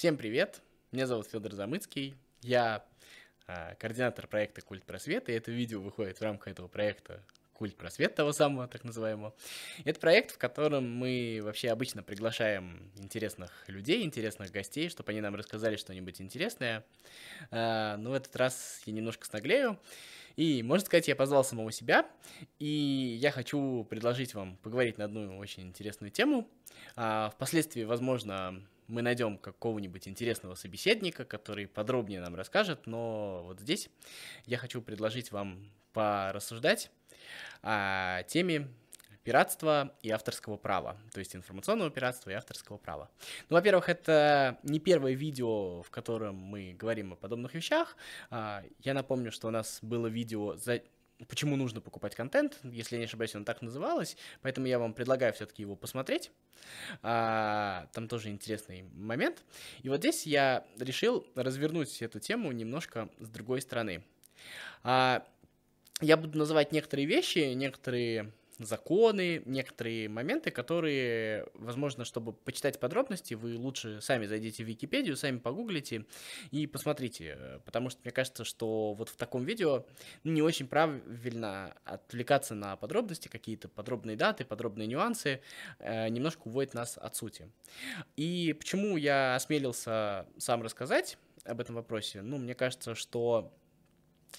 [0.00, 0.62] Всем привет!
[0.92, 2.14] Меня зовут Федор Замыцкий.
[2.40, 2.86] Я
[3.46, 8.14] а, координатор проекта Культ Просвета, и это видео выходит в рамках этого проекта Культ Просвет,
[8.14, 9.34] того самого, так называемого.
[9.84, 15.34] Это проект, в котором мы вообще обычно приглашаем интересных людей, интересных гостей, чтобы они нам
[15.34, 16.82] рассказали что-нибудь интересное.
[17.50, 19.78] А, но в этот раз я немножко снаглею.
[20.34, 22.08] И, можно сказать, я позвал самого себя,
[22.58, 26.48] и я хочу предложить вам поговорить на одну очень интересную тему.
[26.96, 33.88] А, впоследствии, возможно, мы найдем какого-нибудь интересного собеседника, который подробнее нам расскажет, но вот здесь
[34.46, 36.90] я хочу предложить вам порассуждать
[37.62, 38.68] о теме
[39.22, 43.10] пиратства и авторского права, то есть информационного пиратства и авторского права.
[43.48, 47.96] Ну, во-первых, это не первое видео, в котором мы говорим о подобных вещах.
[48.30, 50.82] А, я напомню, что у нас было видео за
[51.28, 55.32] почему нужно покупать контент, если я не ошибаюсь, он так называлось, поэтому я вам предлагаю
[55.32, 56.30] все-таки его посмотреть.
[57.02, 59.44] А, там тоже интересный момент.
[59.82, 64.04] И вот здесь я решил развернуть эту тему немножко с другой стороны.
[64.82, 65.26] А,
[66.00, 68.32] я буду называть некоторые вещи, некоторые
[68.64, 75.38] законы, некоторые моменты, которые, возможно, чтобы почитать подробности, вы лучше сами зайдите в Википедию, сами
[75.38, 76.04] погуглите
[76.50, 79.84] и посмотрите, потому что мне кажется, что вот в таком видео
[80.24, 85.40] не очень правильно отвлекаться на подробности, какие-то подробные даты, подробные нюансы,
[85.78, 87.50] э, немножко уводит нас от сути.
[88.16, 92.22] И почему я осмелился сам рассказать об этом вопросе?
[92.22, 93.52] Ну, мне кажется, что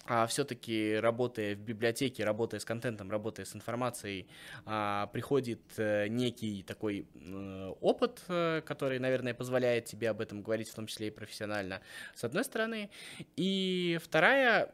[0.05, 4.27] а все-таки работая в библиотеке, работая с контентом, работая с информацией,
[4.65, 10.69] а, приходит а, некий такой а, опыт, а, который, наверное, позволяет тебе об этом говорить,
[10.69, 11.81] в том числе и профессионально,
[12.15, 12.89] с одной стороны.
[13.35, 14.73] И вторая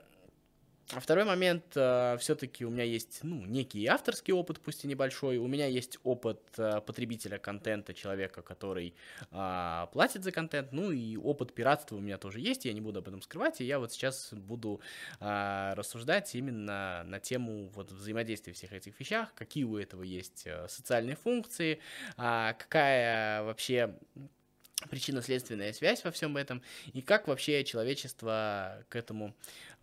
[0.93, 5.38] а второй момент, э, все-таки у меня есть, ну, некий авторский опыт, пусть и небольшой.
[5.38, 8.95] У меня есть опыт э, потребителя контента, человека, который
[9.31, 10.71] э, платит за контент.
[10.71, 13.59] Ну и опыт пиратства у меня тоже есть, я не буду об этом скрывать.
[13.59, 14.79] И я вот сейчас буду
[15.19, 20.67] э, рассуждать именно на тему вот взаимодействия всех этих вещах, какие у этого есть э,
[20.69, 21.79] социальные функции,
[22.17, 23.94] э, какая вообще
[24.89, 26.61] причинно-следственная связь во всем этом,
[26.93, 29.35] и как вообще человечество к этому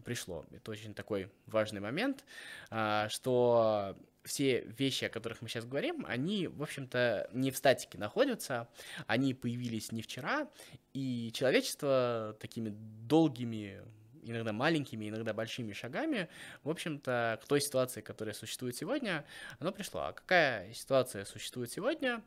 [0.05, 0.45] пришло.
[0.53, 2.25] Это очень такой важный момент,
[2.71, 7.99] а, что все вещи, о которых мы сейчас говорим, они, в общем-то, не в статике
[7.99, 8.69] находятся,
[9.07, 10.49] они появились не вчера,
[10.95, 13.83] и человечество такими долгими
[14.25, 16.29] иногда маленькими, иногда большими шагами,
[16.63, 19.25] в общем-то, к той ситуации, которая существует сегодня,
[19.59, 20.03] оно пришло.
[20.03, 22.23] А какая ситуация существует сегодня?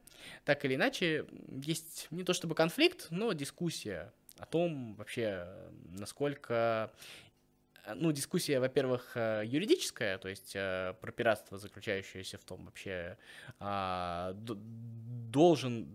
[0.45, 5.47] Так или иначе, есть не то чтобы конфликт, но дискуссия о том вообще,
[5.89, 6.91] насколько
[7.95, 13.17] ну, дискуссия, во-первых, э, юридическая, то есть э, про пиратство, заключающееся в том вообще,
[13.59, 15.87] а, должен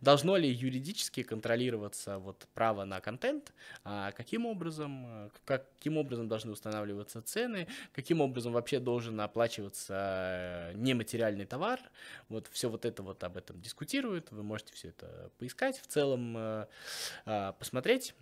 [0.00, 3.52] должно ли юридически контролироваться вот право на контент,
[3.84, 11.46] а каким образом, э, каким образом должны устанавливаться цены, каким образом вообще должен оплачиваться нематериальный
[11.46, 11.80] товар,
[12.28, 16.34] вот все вот это вот об этом дискутируют, вы можете все это поискать, в целом
[16.36, 18.14] а, посмотреть,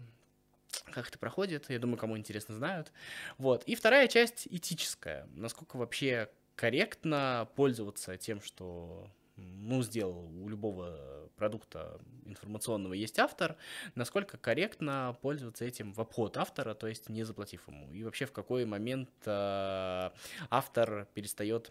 [0.92, 2.92] как это проходит, я думаю, кому интересно знают.
[3.38, 3.64] Вот.
[3.64, 5.26] И вторая часть этическая.
[5.34, 13.56] Насколько вообще корректно пользоваться тем, что ну, сделал у любого продукта информационного есть автор,
[13.94, 17.92] насколько корректно пользоваться этим в обход автора, то есть не заплатив ему.
[17.92, 20.10] И вообще в какой момент э,
[20.50, 21.70] автор перестает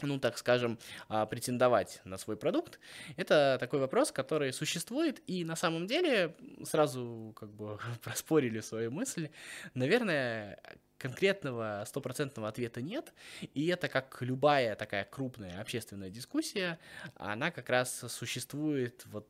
[0.00, 2.80] ну, так скажем, а, претендовать на свой продукт,
[3.16, 9.28] это такой вопрос, который существует, и на самом деле, сразу как бы проспорили свою мысль,
[9.74, 10.58] наверное,
[10.96, 13.12] конкретного стопроцентного ответа нет,
[13.54, 16.78] и это как любая такая крупная общественная дискуссия,
[17.16, 19.28] она как раз существует вот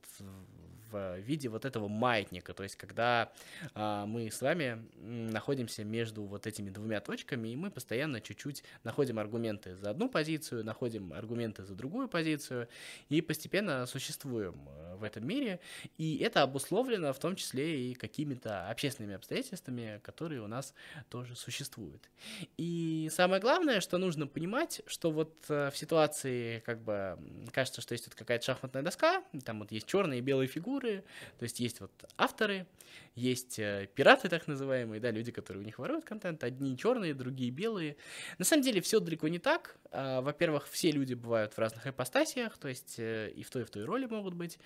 [0.92, 3.32] в виде вот этого маятника, то есть когда
[3.74, 9.18] а, мы с вами находимся между вот этими двумя точками, и мы постоянно чуть-чуть находим
[9.18, 12.68] аргументы за одну позицию, находим аргументы за другую позицию,
[13.08, 15.60] и постепенно существуем э, в этом мире,
[15.98, 20.74] и это обусловлено в том числе и какими-то общественными обстоятельствами, которые у нас
[21.08, 22.10] тоже существуют.
[22.56, 27.18] И самое главное, что нужно понимать, что вот э, в ситуации, как бы,
[27.52, 31.04] кажется, что есть вот какая-то шахматная доска, там вот есть черные и белые фигуры, фигуры,
[31.38, 32.66] то есть есть вот авторы,
[33.14, 37.50] есть э, пираты так называемые, да, люди, которые у них воруют контент, одни черные, другие
[37.50, 37.96] белые.
[38.38, 39.76] На самом деле все далеко не так.
[39.90, 43.64] А, во-первых, все люди бывают в разных ипостасиях, то есть э, и в той, и
[43.64, 44.58] в той роли могут быть.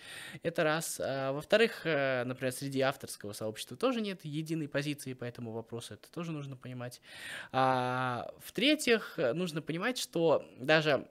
[0.43, 1.01] Это раз.
[1.01, 6.11] А, во-вторых, э, например, среди авторского сообщества тоже нет единой позиции по этому вопросу, это
[6.11, 7.01] тоже нужно понимать.
[7.53, 11.09] А, в-третьих, нужно понимать, что даже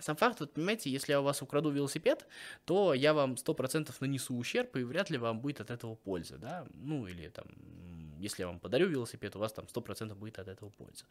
[0.00, 2.26] сам факт, вот понимаете, если я у вас украду велосипед,
[2.64, 6.66] то я вам 100% нанесу ущерб, и вряд ли вам будет от этого польза, да,
[6.74, 7.46] ну или там,
[8.18, 11.04] если я вам подарю велосипед, у вас там 100% будет от этого польза.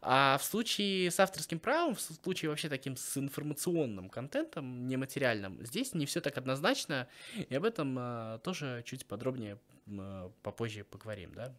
[0.00, 5.94] А в случае с авторским правом, в случае вообще таким с информационным контентом, нематериальным, здесь
[5.94, 11.54] не все так однозначно, и об этом а, тоже чуть подробнее а, попозже поговорим, да.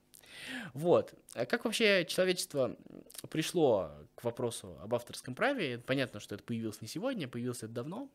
[0.74, 1.14] Вот.
[1.34, 2.76] А как вообще человечество
[3.30, 5.80] пришло к вопросу об авторском праве?
[5.80, 8.10] Понятно, что это появилось не сегодня, появилось это давно.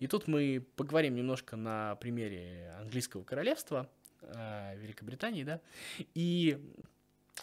[0.00, 3.88] И тут мы поговорим немножко на примере английского королевства,
[4.22, 5.60] а, Великобритании, да.
[6.14, 6.58] И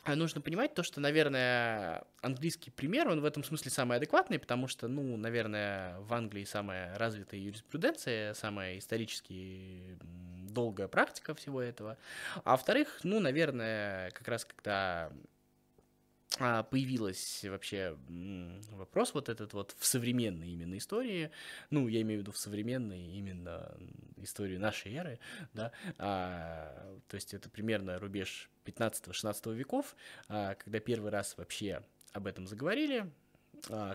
[0.07, 4.87] нужно понимать то, что, наверное, английский пример, он в этом смысле самый адекватный, потому что,
[4.87, 9.97] ну, наверное, в Англии самая развитая юриспруденция, самая исторически
[10.51, 11.97] долгая практика всего этого.
[12.43, 15.11] А во-вторых, ну, наверное, как раз когда а,
[16.69, 17.97] появилась вообще
[18.71, 21.31] вопрос вот этот вот в современной именно истории,
[21.69, 23.77] ну, я имею в виду в современной именно
[24.17, 25.19] истории нашей эры,
[25.53, 29.95] да, а, то есть это примерно рубеж 15-16 веков,
[30.27, 31.83] а, когда первый раз вообще
[32.13, 33.11] об этом заговорили, а,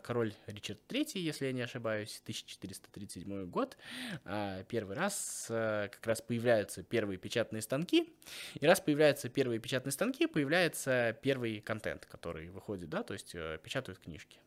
[0.03, 3.77] король Ричард III, если я не ошибаюсь, 1437 год,
[4.25, 8.13] а, первый раз а, как раз появляются первые печатные станки,
[8.55, 13.59] и раз появляются первые печатные станки, появляется первый контент, который выходит, да, то есть э,
[13.63, 14.39] печатают книжки.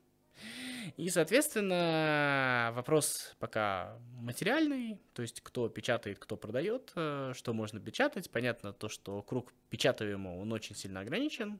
[0.97, 8.29] И, соответственно, вопрос пока материальный, то есть кто печатает, кто продает, э, что можно печатать.
[8.29, 11.59] Понятно то, что круг печатаемого, он очень сильно ограничен.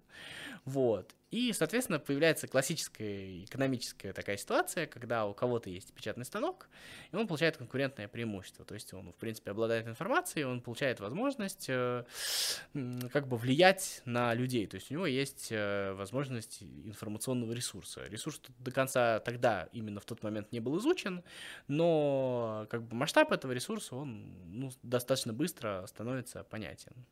[0.65, 1.13] Вот.
[1.31, 6.69] И, соответственно, появляется классическая экономическая такая ситуация, когда у кого-то есть печатный станок,
[7.11, 8.65] и он получает конкурентное преимущество.
[8.65, 12.03] То есть он, в принципе, обладает информацией, он получает возможность э,
[13.13, 14.65] как бы влиять на людей.
[14.65, 18.07] То есть у него есть э, возможность информационного ресурса.
[18.07, 21.23] Ресурс до конца тогда, именно в тот момент, не был изучен,
[21.67, 27.05] но как бы масштаб этого ресурса, он ну, достаточно быстро становится понятен.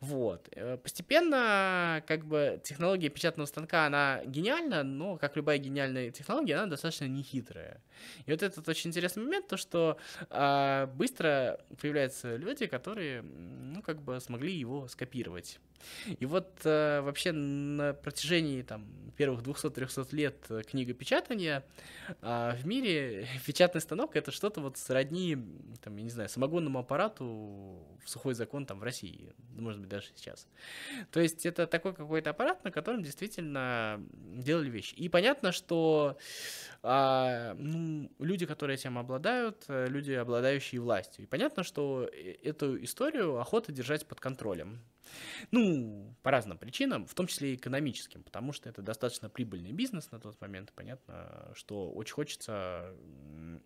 [0.00, 0.48] Вот.
[0.52, 6.56] Э, постепенно, как бы, технология печатного печатного станка, она гениальна, но, как любая гениальная технология,
[6.56, 7.80] она достаточно нехитрая.
[8.26, 9.96] И вот этот очень интересный момент, то, что
[10.30, 15.58] э, быстро появляются люди, которые, ну, как бы смогли его скопировать.
[16.20, 21.64] И вот э, вообще на протяжении там, первых 200-300 лет книгопечатания
[22.22, 25.36] э, в мире печатный станок это что-то вот сродни,
[25.82, 27.24] там, я не знаю, самогонному аппарату
[28.04, 30.46] в сухой закон там в России, может быть, даже сейчас.
[31.10, 34.94] То есть это такой какой-то аппарат, на котором действительно делали вещи.
[34.94, 36.16] И понятно, что
[36.82, 41.24] э, ну, люди, которые этим обладают, э, люди, обладающие властью.
[41.24, 44.80] И понятно, что э, эту историю охота держать под контролем.
[45.50, 50.10] Ну, по разным причинам, в том числе и экономическим, потому что это достаточно прибыльный бизнес
[50.10, 50.72] на тот момент.
[50.74, 52.92] Понятно, что очень хочется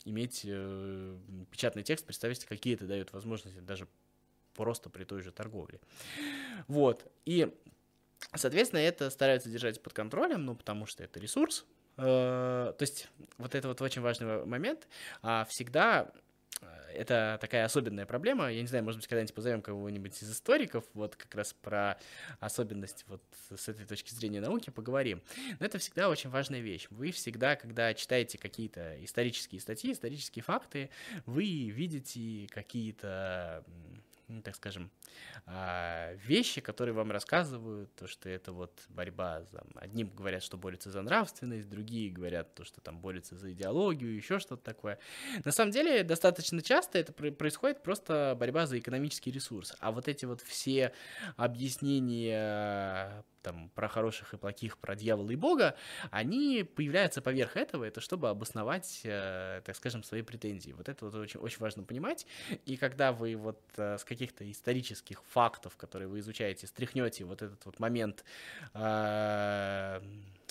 [0.05, 1.17] иметь э,
[1.50, 3.88] печатный текст, представить какие это дает возможности даже
[4.55, 5.81] просто при той же торговле.
[6.69, 7.11] Вот.
[7.25, 7.49] И,
[8.34, 11.64] соответственно, это стараются держать под контролем, ну, потому что это ресурс.
[11.96, 13.08] Э, то есть
[13.38, 14.88] вот это вот очень важный момент.
[15.22, 16.11] А всегда
[16.94, 18.52] это такая особенная проблема.
[18.52, 21.99] Я не знаю, может быть, когда-нибудь позовем кого-нибудь из историков, вот как раз про
[22.38, 23.22] особенность вот
[23.55, 25.22] с этой точки зрения науки поговорим.
[25.58, 26.87] Но это всегда очень важная вещь.
[26.90, 30.90] Вы всегда, когда читаете какие-то исторические статьи, исторические факты,
[31.26, 33.65] вы видите какие-то
[34.31, 34.91] ну, так скажем,
[35.46, 39.63] а, вещи, которые вам рассказывают, то, что это вот борьба, за...
[39.75, 44.39] одни говорят, что борются за нравственность, другие говорят, то, что там борются за идеологию, еще
[44.39, 44.99] что-то такое.
[45.44, 49.75] На самом деле, достаточно часто это происходит просто борьба за экономический ресурс.
[49.81, 50.93] А вот эти вот все
[51.37, 55.77] объяснения там, про хороших и плохих, про дьявола и бога,
[56.11, 60.73] они появляются поверх этого, это чтобы обосновать, э, так скажем, свои претензии.
[60.73, 62.27] Вот это вот очень, очень важно понимать.
[62.67, 67.65] И когда вы вот э, с каких-то исторических фактов, которые вы изучаете, стряхнете вот этот
[67.67, 68.25] вот момент
[68.75, 70.01] э,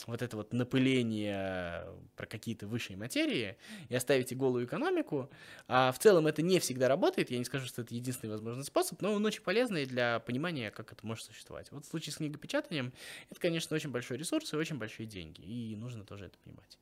[0.07, 3.57] вот это вот напыление про какие-то высшие материи
[3.89, 5.29] и оставите голую экономику.
[5.67, 9.01] А в целом это не всегда работает, я не скажу, что это единственный возможный способ,
[9.01, 11.71] но он очень полезный для понимания, как это может существовать.
[11.71, 12.93] Вот в случае с книгопечатанием
[13.29, 16.77] это, конечно, очень большой ресурс и очень большие деньги, и нужно тоже это понимать.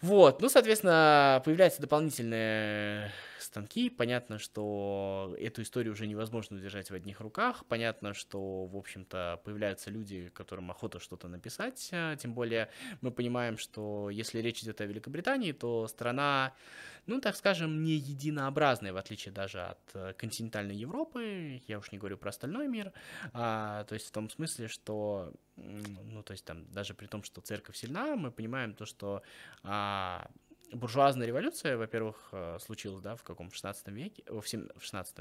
[0.00, 3.10] Вот, ну, соответственно, появляются дополнительные
[3.44, 3.90] станки.
[3.90, 7.64] Понятно, что эту историю уже невозможно держать в одних руках.
[7.66, 11.92] Понятно, что, в общем-то, появляются люди, которым охота что-то написать.
[12.18, 12.70] Тем более
[13.00, 16.54] мы понимаем, что если речь идет о Великобритании, то страна
[17.06, 21.98] ну, так скажем, не единообразные, в отличие даже от э, континентальной Европы, я уж не
[21.98, 22.92] говорю про остальной мир,
[23.32, 27.40] а, то есть в том смысле, что, ну, то есть там даже при том, что
[27.40, 29.22] церковь сильна, мы понимаем то, что
[29.62, 30.30] а,
[30.74, 35.16] буржуазная революция, во-первых, э, случилась, да, в каком, в 16 веке, в 16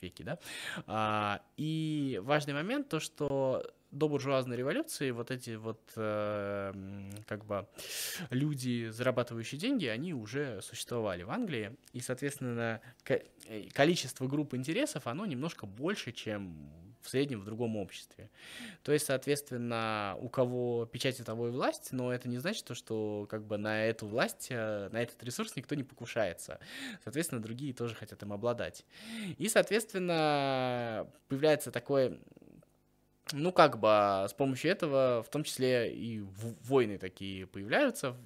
[0.00, 0.38] веке, да,
[0.86, 6.72] а, и важный момент то, что до буржуазной революции вот эти вот э,
[7.26, 7.68] как бы
[8.30, 15.26] люди, зарабатывающие деньги, они уже существовали в Англии, и, соответственно, э, количество групп интересов, оно
[15.26, 18.30] немножко больше, чем в среднем в другом обществе.
[18.82, 23.44] То есть, соответственно, у кого печать того и власть, но это не значит, что как
[23.44, 26.58] бы на эту власть, э, на этот ресурс никто не покушается.
[27.04, 28.84] Соответственно, другие тоже хотят им обладать.
[29.38, 32.18] И, соответственно, появляется такой
[33.32, 33.88] ну, как бы
[34.28, 36.20] с помощью этого, в том числе и
[36.62, 38.16] войны такие появляются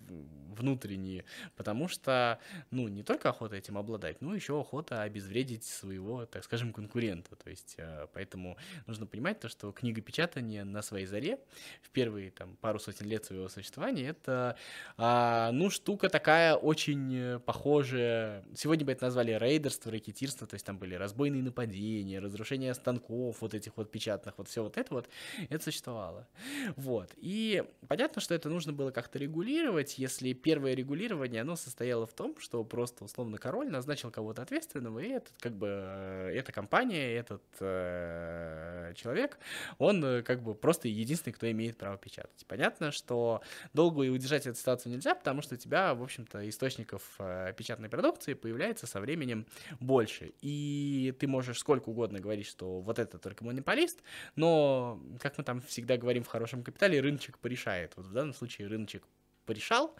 [0.58, 1.24] внутренние,
[1.56, 2.38] потому что,
[2.70, 7.36] ну, не только охота этим обладать, но еще охота обезвредить своего, так скажем, конкурента.
[7.36, 11.38] То есть, э, поэтому нужно понимать то, что книгопечатание на своей заре
[11.82, 14.56] в первые там пару сотен лет своего существования, это,
[14.96, 18.44] а, ну, штука такая очень похожая.
[18.54, 23.54] Сегодня бы это назвали рейдерство, ракетирство, то есть там были разбойные нападения, разрушение станков, вот
[23.54, 25.08] этих вот печатных, вот все вот это вот,
[25.48, 26.28] это существовало.
[26.76, 27.12] Вот.
[27.16, 29.98] И понятно, что это нужно было как-то регулировать.
[29.98, 35.08] Если первое регулирование, оно состояло в том, что просто условно король назначил кого-то ответственного, и
[35.08, 39.38] этот как бы э, эта компания, этот э, человек,
[39.76, 42.46] он э, как бы просто единственный, кто имеет право печатать.
[42.46, 43.42] Понятно, что
[43.74, 47.90] долго и удержать эту ситуацию нельзя, потому что у тебя, в общем-то, источников э, печатной
[47.90, 49.44] продукции появляется со временем
[49.80, 50.32] больше.
[50.40, 54.02] И ты можешь сколько угодно говорить, что вот это только монополист,
[54.34, 57.92] но как мы там всегда говорим в хорошем капитале, рыночек порешает.
[57.96, 59.04] Вот в данном случае рыночек
[59.48, 59.96] порешал,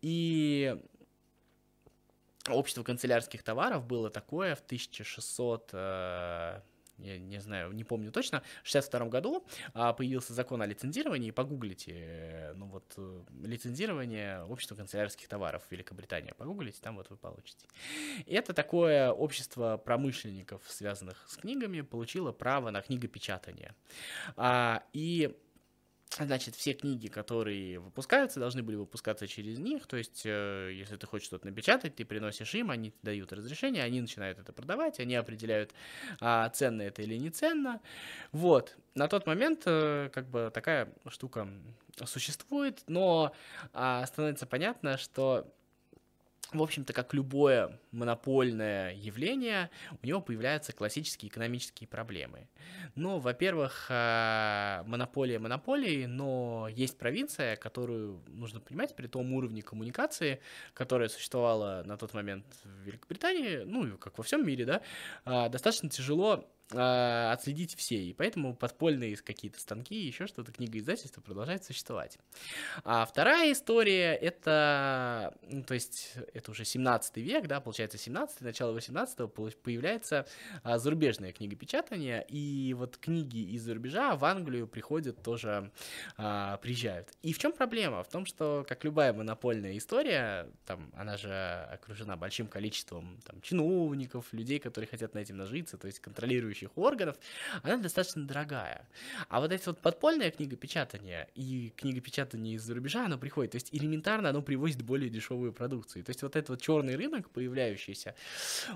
[0.00, 0.74] и
[2.48, 5.74] общество канцелярских товаров было такое в 1600
[6.98, 11.92] я не знаю, не помню точно, в 62 году а, появился закон о лицензировании, погуглите,
[11.94, 17.66] э, ну вот, э, лицензирование общества канцелярских товаров в Великобритании, погуглите, там вот вы получите.
[18.26, 23.74] Это такое общество промышленников, связанных с книгами, получило право на книгопечатание.
[24.36, 25.36] А, и
[26.16, 29.86] Значит, все книги, которые выпускаются, должны были выпускаться через них.
[29.86, 34.00] То есть, э, если ты хочешь что-то напечатать, ты приносишь им, они дают разрешение, они
[34.00, 35.72] начинают это продавать, они определяют,
[36.20, 37.80] а, ценно это или не ценно.
[38.32, 38.76] Вот.
[38.94, 41.48] На тот момент, э, как бы, такая штука
[42.04, 43.32] существует, но
[43.72, 45.52] а, становится понятно, что
[46.52, 49.70] в общем-то, как любое монопольное явление,
[50.02, 52.48] у него появляются классические экономические проблемы.
[52.94, 60.40] Ну, во-первых, а, монополия монополии, но есть провинция, которую нужно понимать при том уровне коммуникации,
[60.74, 64.82] которая существовала на тот момент в Великобритании, ну, как во всем мире, да,
[65.24, 71.20] а, достаточно тяжело э, отследить все, и поэтому подпольные какие-то станки, еще что-то, книга издательства
[71.20, 72.18] продолжает существовать.
[72.84, 78.72] А вторая история, это, ну, то есть, это уже 17 век, да, получается 17 начало
[78.72, 79.18] 18
[79.62, 80.26] появляется
[80.62, 85.70] а, зарубежное книгопечатание, и вот книги из-за рубежа в Англию приходят тоже,
[86.16, 87.12] а, приезжают.
[87.22, 88.02] И в чем проблема?
[88.02, 91.32] В том, что, как любая монопольная история, там, она же
[91.72, 96.76] окружена большим количеством там, чиновников, людей, которые хотят на этим нажиться, то есть контролирующих контролирующих
[96.76, 97.16] органов,
[97.62, 98.88] она достаточно дорогая.
[99.28, 104.30] А вот эти вот подпольное книгопечатание и книгопечатание из-за рубежа, оно приходит, то есть элементарно
[104.30, 106.04] оно привозит более дешевую продукцию.
[106.04, 108.14] То есть вот этот вот черный рынок появляющийся,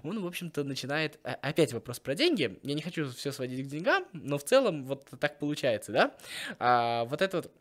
[0.02, 1.18] он, в общем-то, начинает...
[1.24, 2.58] А, опять вопрос про деньги.
[2.62, 6.14] Я не хочу все сводить к деньгам, но в целом вот так получается, да?
[6.58, 7.52] А, вот эта вот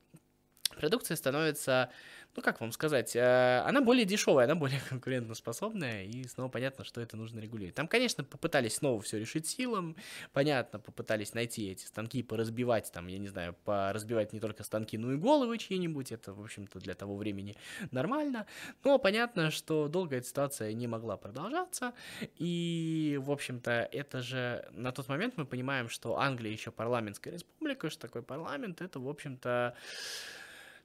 [0.78, 1.92] продукция становится
[2.36, 7.02] ну как вам сказать, э, она более дешевая, она более конкурентоспособная, и снова понятно, что
[7.02, 7.76] это нужно регулировать.
[7.76, 9.96] Там, конечно, попытались снова все решить силом,
[10.32, 15.12] понятно, попытались найти эти станки, поразбивать, там, я не знаю, поразбивать не только станки, но
[15.14, 17.56] и головы чьи-нибудь, это, в общем-то, для того времени
[17.92, 18.46] нормально,
[18.84, 21.94] но понятно, что долго эта ситуация не могла продолжаться,
[22.38, 27.90] и, в общем-то, это же, на тот момент мы понимаем, что Англия еще парламентская республика,
[27.90, 29.76] что такое парламент, это, в общем-то,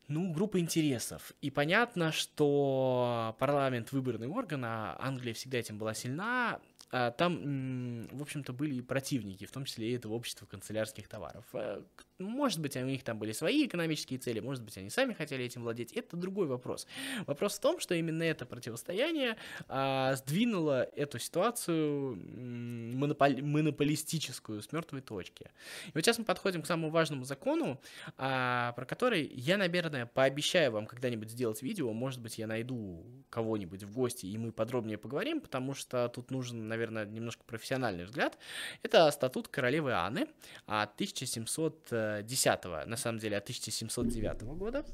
[0.08, 1.32] ну, группа интересов.
[1.40, 8.52] И понятно, что парламент выборный орган, а Англия всегда этим была сильна, там, в общем-то,
[8.52, 11.44] были и противники, в том числе и этого общества канцелярских товаров.
[11.52, 11.82] Э,
[12.18, 15.62] может быть, у них там были свои экономические цели, может быть, они сами хотели этим
[15.62, 15.92] владеть.
[15.92, 16.86] Это другой вопрос.
[17.26, 19.36] Вопрос в том, что именно это противостояние
[19.68, 25.50] а, сдвинуло эту ситуацию монополи- монополистическую с мертвой точки.
[25.88, 27.80] И вот сейчас мы подходим к самому важному закону,
[28.16, 31.92] а, про который я, наверное, пообещаю вам когда-нибудь сделать видео.
[31.92, 36.66] Может быть, я найду кого-нибудь в гости, и мы подробнее поговорим, потому что тут нужен,
[36.76, 38.38] наверное, немножко профессиональный взгляд.
[38.82, 40.28] Это статут королевы Анны
[40.66, 44.84] от 1700 10 на самом деле, от 1709 года.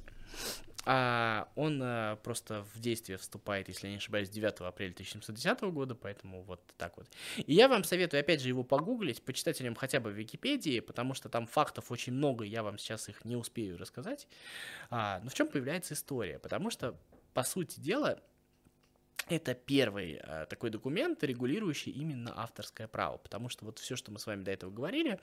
[0.84, 5.94] а он а, просто в действие вступает, если я не ошибаюсь, 9 апреля 1710 года,
[5.94, 7.06] поэтому вот так вот.
[7.36, 10.80] И я вам советую, опять же, его погуглить, почитать о нем хотя бы в Википедии,
[10.80, 14.26] потому что там фактов очень много, я вам сейчас их не успею рассказать.
[14.90, 16.38] А, но в чем появляется история?
[16.40, 16.98] Потому что,
[17.32, 18.20] по сути дела,
[19.28, 24.18] это первый э, такой документ, регулирующий именно авторское право, потому что вот все, что мы
[24.18, 25.18] с вами до этого говорили,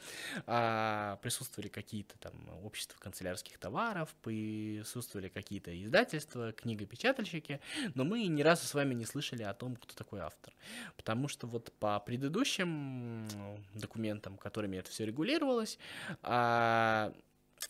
[0.46, 7.60] э, присутствовали какие-то там общества канцелярских товаров, присутствовали какие-то издательства, книгопечатальщики,
[7.96, 10.54] но мы ни разу с вами не слышали о том, кто такой автор,
[10.96, 13.28] потому что вот по предыдущим
[13.74, 15.78] документам, которыми это все регулировалось,
[16.24, 17.12] э,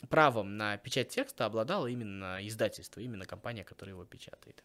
[0.10, 4.64] правом на печать текста обладало именно издательство, именно компания, которая его печатает.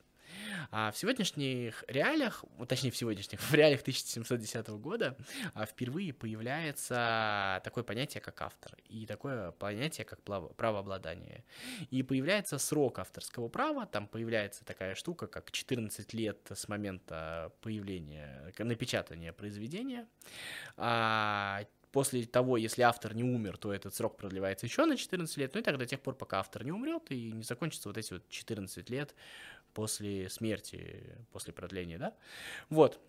[0.70, 5.16] А в сегодняшних реалиях, точнее в сегодняшних, в реалиях 1710 года
[5.54, 11.44] а, впервые появляется такое понятие, как автор, и такое понятие, как правообладание.
[11.90, 18.52] И появляется срок авторского права, там появляется такая штука, как 14 лет с момента появления,
[18.58, 20.06] напечатания произведения,
[20.76, 21.64] а
[21.94, 25.60] после того, если автор не умер, то этот срок продлевается еще на 14 лет, ну
[25.60, 28.28] и так до тех пор, пока автор не умрет и не закончится вот эти вот
[28.28, 29.14] 14 лет
[29.74, 32.14] после смерти, после продления, да.
[32.70, 33.00] Вот.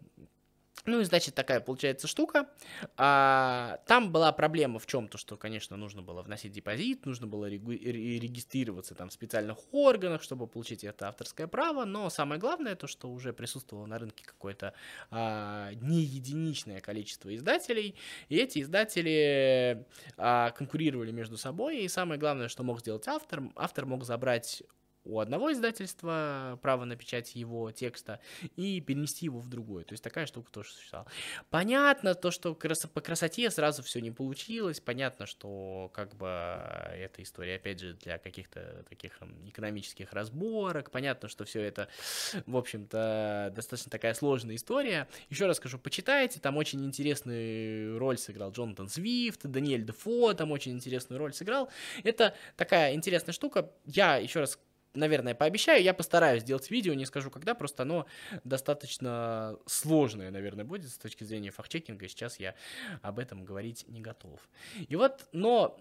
[0.85, 2.47] Ну и значит такая получается штука.
[2.95, 8.93] А, там была проблема в чем-то, что, конечно, нужно было вносить депозит, нужно было регистрироваться
[8.93, 11.85] там в специальных органах, чтобы получить это авторское право.
[11.85, 14.73] Но самое главное то, что уже присутствовало на рынке какое-то
[15.09, 17.95] а, не единичное количество издателей,
[18.29, 21.79] и эти издатели а, конкурировали между собой.
[21.79, 24.61] И самое главное, что мог сделать автор, автор мог забрать
[25.05, 28.19] у одного издательства право на печать его текста
[28.55, 29.83] и перенести его в другое.
[29.83, 31.09] То есть такая штука тоже существовала.
[31.49, 34.79] Понятно то, что по красоте сразу все не получилось.
[34.79, 40.91] Понятно, что как бы эта история, опять же, для каких-то таких экономических разборок.
[40.91, 41.87] Понятно, что все это,
[42.45, 45.07] в общем-то, достаточно такая сложная история.
[45.29, 50.73] Еще раз скажу, почитайте, там очень интересную роль сыграл Джонатан Свифт, Даниэль Дефо там очень
[50.73, 51.69] интересную роль сыграл.
[52.03, 53.71] Это такая интересная штука.
[53.85, 54.59] Я еще раз
[54.95, 55.83] наверное, пообещаю.
[55.83, 58.05] Я постараюсь сделать видео, не скажу когда, просто оно
[58.43, 62.07] достаточно сложное, наверное, будет с точки зрения фактчекинга.
[62.07, 62.55] Сейчас я
[63.01, 64.39] об этом говорить не готов.
[64.87, 65.77] И вот, но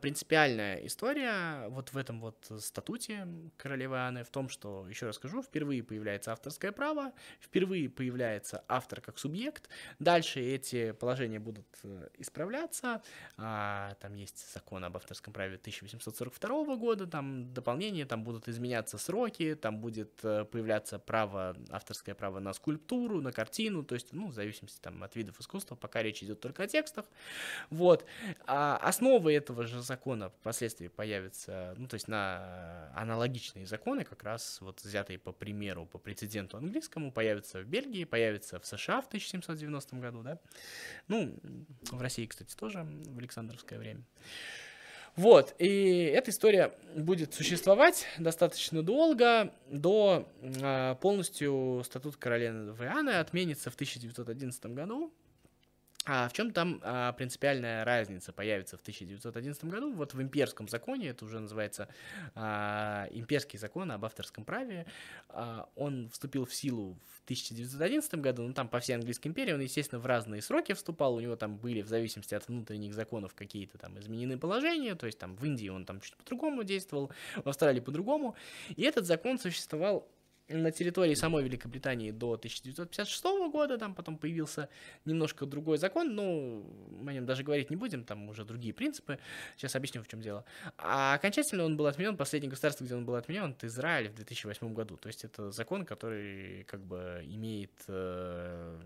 [0.00, 3.26] принципиальная история вот в этом вот статуте
[3.56, 9.00] королевы Анны в том, что, еще раз скажу, впервые появляется авторское право, впервые появляется автор
[9.00, 13.02] как субъект, дальше эти положения будут э, исправляться,
[13.36, 19.54] а, там есть закон об авторском праве 1842 года, там дополнение, там будут изменяться сроки,
[19.54, 24.34] там будет э, появляться право, авторское право на скульптуру, на картину, то есть, ну, в
[24.34, 27.06] зависимости там от видов искусства, пока речь идет только о текстах,
[27.70, 28.04] вот,
[28.46, 34.22] а основы этого этого же закона впоследствии появятся, ну, то есть на аналогичные законы, как
[34.22, 39.06] раз вот взятые по примеру, по прецеденту английскому, появятся в Бельгии, появятся в США в
[39.06, 40.38] 1790 году, да,
[41.08, 41.36] ну,
[41.90, 44.04] в России, кстати, тоже в Александровское время.
[45.16, 53.72] Вот, и эта история будет существовать достаточно долго, до э, полностью статут королевы Анны отменится
[53.72, 55.12] в 1911 году,
[56.10, 59.92] а в чем там а, принципиальная разница появится в 1911 году?
[59.92, 61.88] Вот в имперском законе, это уже называется
[62.34, 64.86] а, имперский закон об авторском праве,
[65.28, 69.60] а, он вступил в силу в 1911 году, ну там по всей английской империи, он,
[69.60, 73.76] естественно, в разные сроки вступал, у него там были в зависимости от внутренних законов какие-то
[73.76, 77.80] там изменены положения, то есть там в Индии он там чуть по-другому действовал, в Австралии
[77.80, 78.34] по-другому,
[78.74, 80.08] и этот закон существовал
[80.48, 84.68] на территории самой Великобритании до 1956 года, там потом появился
[85.04, 89.18] немножко другой закон, но мы о нем даже говорить не будем, там уже другие принципы,
[89.56, 90.44] сейчас объясню, в чем дело.
[90.78, 94.72] А окончательно он был отменен, последнее государство, где он был отменен, это Израиль в 2008
[94.72, 98.78] году, то есть это закон, который как бы имеет э,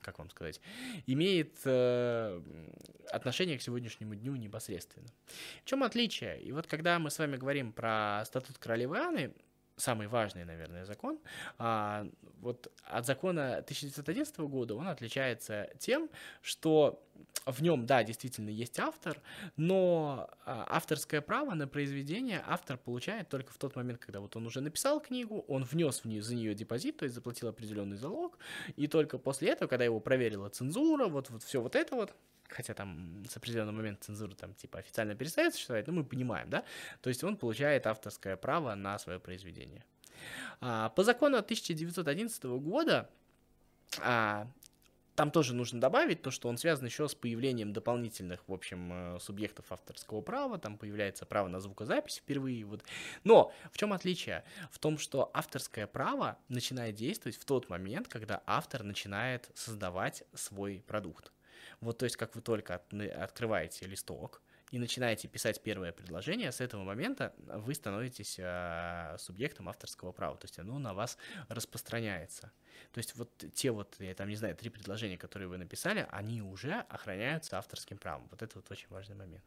[0.00, 0.60] как вам сказать,
[1.06, 2.40] имеет э,
[3.10, 5.08] отношение к сегодняшнему дню непосредственно.
[5.64, 6.40] В чем отличие?
[6.40, 9.34] И вот когда мы с вами говорим про статут королевы Анны,
[9.78, 11.18] самый важный, наверное, закон.
[11.58, 12.06] А,
[12.40, 16.10] вот от закона 1911 года он отличается тем,
[16.42, 17.02] что
[17.46, 19.20] в нем, да, действительно есть автор,
[19.56, 24.46] но а, авторское право на произведение автор получает только в тот момент, когда вот он
[24.46, 28.38] уже написал книгу, он внес в нее, за нее депозит, то есть заплатил определенный залог,
[28.76, 32.14] и только после этого, когда его проверила цензура, вот, вот все вот это вот,
[32.48, 36.64] хотя там с определенного момента цензура там типа официально перестает существовать, но мы понимаем, да,
[37.00, 39.84] то есть он получает авторское право на свое произведение.
[40.60, 43.08] А, по закону 1911 года
[44.00, 44.46] а,
[45.18, 49.18] там тоже нужно добавить то, что он связан еще с появлением дополнительных, в общем, э,
[49.18, 52.84] субъектов авторского права, там появляется право на звукозапись впервые, вот.
[53.24, 54.44] Но в чем отличие?
[54.70, 60.84] В том, что авторское право начинает действовать в тот момент, когда автор начинает создавать свой
[60.86, 61.32] продукт.
[61.80, 66.60] Вот, то есть, как вы только от, открываете листок, и начинаете писать первое предложение, с
[66.60, 71.16] этого момента вы становитесь э, субъектом авторского права, то есть оно на вас
[71.48, 72.52] распространяется.
[72.92, 76.42] То есть вот те вот, я там не знаю, три предложения, которые вы написали, они
[76.42, 78.26] уже охраняются авторским правом.
[78.30, 79.44] Вот это вот очень важный момент.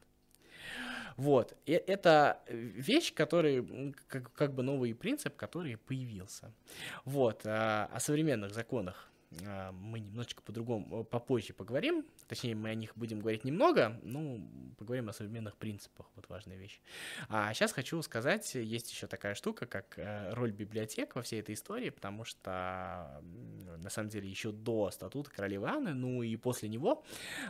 [1.17, 6.53] Вот, и это вещь, который, как, как бы новый принцип, который появился.
[7.03, 13.19] Вот, а, о современных законах мы немножечко по-другому, попозже поговорим, точнее, мы о них будем
[13.19, 14.45] говорить немного, ну,
[14.77, 16.81] поговорим о современных принципах, вот важная вещь.
[17.29, 21.55] А сейчас хочу сказать, есть еще такая штука, как э, роль библиотек во всей этой
[21.55, 23.21] истории, потому что,
[23.77, 27.03] на самом деле, еще до статута королевы Анны, ну и после него,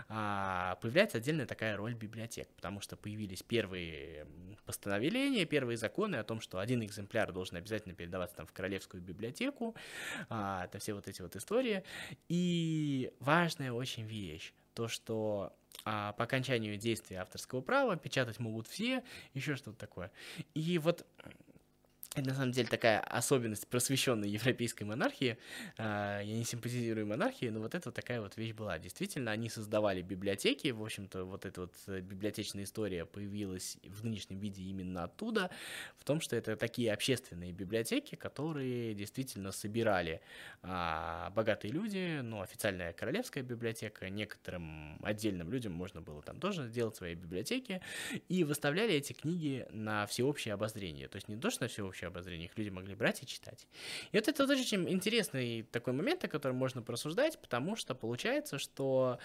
[0.08, 4.28] а, появляется отдельная такая роль библиотек, потому что появились первые
[4.66, 9.76] постановления, первые законы о том, что один экземпляр должен обязательно передаваться там в королевскую библиотеку,
[10.30, 11.84] а, это все вот эти вот истории, история.
[12.30, 15.54] И важная очень вещь, то, что
[15.86, 19.04] а, по окончанию действия авторского права печатать могут все,
[19.34, 20.12] еще что-то такое.
[20.54, 21.06] И вот
[22.14, 25.38] это на самом деле такая особенность просвещенной европейской монархии.
[25.78, 28.78] А, я не симпатизирую монархии, но вот это вот такая вот вещь была.
[28.80, 30.70] Действительно, они создавали библиотеки.
[30.70, 35.52] В общем-то, вот эта вот э, библиотечная история появилась в нынешнем виде именно оттуда,
[35.98, 40.20] в том, что это такие общественные библиотеки, которые действительно собирали
[40.64, 46.98] а, богатые люди, ну, официальная королевская библиотека, некоторым отдельным людям можно было там тоже сделать
[46.98, 47.82] свои библиотеки,
[48.28, 51.08] и выставляли эти книги на всеобщее обозрение.
[51.08, 53.68] То есть не то, что на всеобщее общее обозрение, их люди могли брать и читать.
[54.12, 59.20] И вот это очень интересный такой момент, о котором можно порассуждать, потому что получается, что,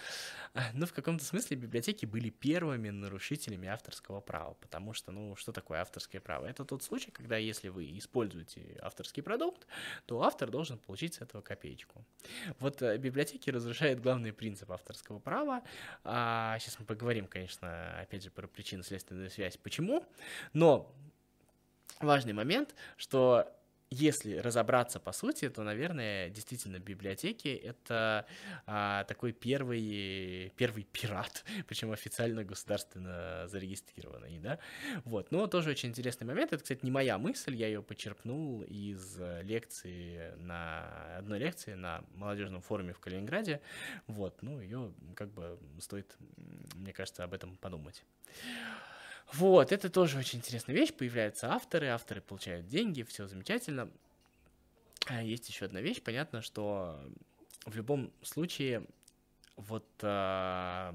[0.75, 5.81] ну, в каком-то смысле библиотеки были первыми нарушителями авторского права, потому что, ну, что такое
[5.81, 6.47] авторское право?
[6.47, 9.67] Это тот случай, когда если вы используете авторский продукт,
[10.07, 12.05] то автор должен получить с этого копеечку.
[12.59, 15.63] Вот э, библиотеки разрушают главный принцип авторского права.
[16.05, 20.05] А, сейчас мы поговорим, конечно, опять же, про причинно-следственную связь, почему,
[20.53, 20.93] но
[22.01, 23.47] важный момент, что
[23.91, 28.27] если разобраться по сути, то, наверное, действительно библиотеки это
[28.67, 34.59] а, такой первый, первый пират, причем официально государственно зарегистрированный, да.
[35.05, 36.53] Вот, но тоже очень интересный момент.
[36.53, 42.63] Это, кстати, не моя мысль, я ее почерпнул из лекции на одной лекции на молодежном
[42.63, 43.61] форуме в Калининграде.
[44.09, 46.17] Вот, ну ее как бы стоит,
[46.75, 48.03] мне кажется, об этом подумать.
[49.33, 50.93] Вот, это тоже очень интересная вещь.
[50.93, 53.91] Появляются авторы, авторы получают деньги, все замечательно.
[55.07, 56.03] А есть еще одна вещь.
[56.03, 57.01] Понятно, что
[57.65, 58.87] в любом случае
[59.57, 60.95] вот а,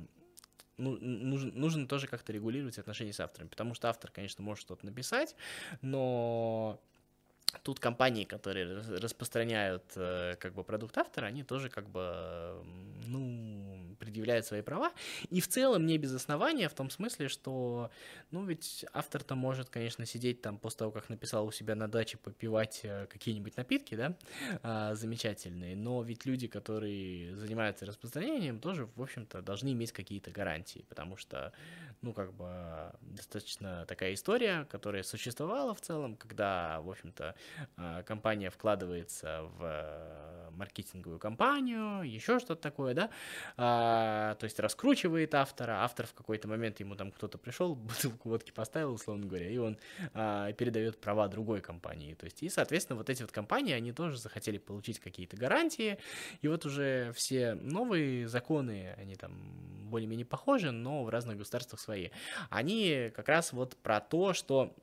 [0.78, 4.86] ну, нужно, нужно тоже как-то регулировать отношения с автором, потому что автор, конечно, может что-то
[4.86, 5.36] написать,
[5.82, 6.82] но
[7.64, 12.64] тут компании, которые распространяют э, как бы продукт автора, они тоже как бы,
[13.06, 13.61] ну,
[14.02, 14.92] предъявляют свои права.
[15.30, 17.92] И в целом не без основания, в том смысле, что,
[18.32, 22.18] ну, ведь автор-то может, конечно, сидеть там после того, как написал у себя на даче,
[22.18, 24.18] попивать э, какие-нибудь напитки, да,
[24.64, 30.84] а, замечательные, но ведь люди, которые занимаются распространением, тоже, в общем-то, должны иметь какие-то гарантии,
[30.90, 31.54] потому что,
[32.02, 37.36] ну, как бы, достаточно такая история, которая существовала в целом, когда, в общем-то,
[37.78, 43.10] а, компания вкладывается в э, маркетинговую кампанию, еще что-то такое, да,
[43.58, 43.91] а,
[44.40, 48.94] то есть раскручивает автора, автор в какой-то момент ему там кто-то пришел, бутылку водки поставил,
[48.94, 49.78] условно говоря, и он
[50.14, 54.18] а, передает права другой компании, то есть, и, соответственно, вот эти вот компании, они тоже
[54.18, 55.98] захотели получить какие-то гарантии,
[56.42, 59.34] и вот уже все новые законы, они там
[59.90, 62.10] более-менее похожи, но в разных государствах свои,
[62.50, 64.74] они как раз вот про то, что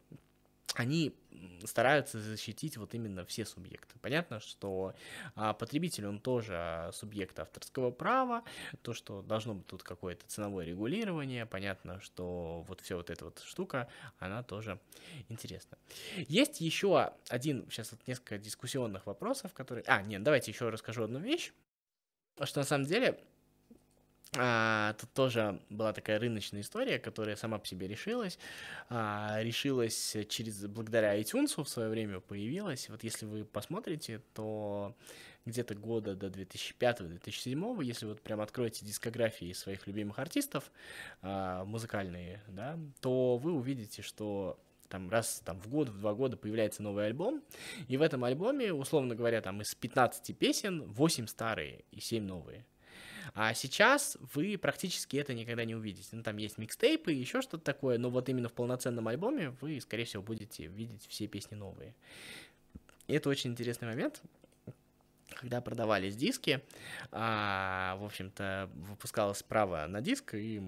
[0.74, 1.14] они
[1.64, 3.98] стараются защитить вот именно все субъекты.
[4.00, 4.94] Понятно, что
[5.34, 8.42] а, потребитель, он тоже субъект авторского права,
[8.82, 13.40] то, что должно быть тут какое-то ценовое регулирование, понятно, что вот вся вот эта вот
[13.44, 14.78] штука, она тоже
[15.28, 15.78] интересна.
[16.16, 19.84] Есть еще один, сейчас вот несколько дискуссионных вопросов, которые...
[19.86, 21.52] А, нет, давайте еще расскажу одну вещь,
[22.44, 23.18] что на самом деле
[24.36, 28.38] а, тут тоже была такая рыночная история, которая сама по себе решилась.
[28.90, 32.88] А, решилась через благодаря iTunes в свое время появилась.
[32.88, 34.94] Вот если вы посмотрите, то
[35.46, 40.70] где-то года до 2005-2007, если вот прям откроете дискографии своих любимых артистов
[41.22, 46.36] а, музыкальные, да, то вы увидите, что там раз там, в год, в два года
[46.36, 47.42] появляется новый альбом,
[47.88, 52.64] и в этом альбоме, условно говоря, там из 15 песен 8 старые и 7 новые.
[53.34, 56.08] А сейчас вы практически это никогда не увидите.
[56.12, 59.80] Ну, там есть микстейпы и еще что-то такое, но вот именно в полноценном альбоме вы,
[59.80, 61.94] скорее всего, будете видеть все песни новые.
[63.06, 64.22] И это очень интересный момент,
[65.34, 66.62] когда продавались диски,
[67.10, 70.60] а, в общем-то, выпускалось право на диск, и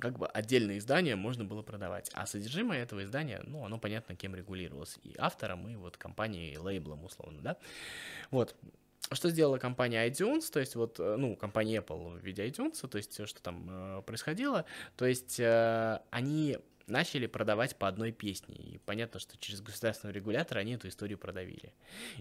[0.00, 2.10] как бы отдельное издание можно было продавать.
[2.14, 4.98] А содержимое этого издания, ну, оно понятно, кем регулировалось.
[5.02, 7.56] И автором, и вот компанией, лейблом, условно, да.
[8.30, 8.56] Вот.
[9.14, 12.96] Что сделала компания iTunes, то есть вот, э, ну, компания Apple в виде iTunes, то
[12.96, 14.64] есть что там э, происходило,
[14.96, 18.56] то есть э, они начали продавать по одной песне.
[18.56, 21.72] И понятно, что через государственного регулятора они эту историю продавили.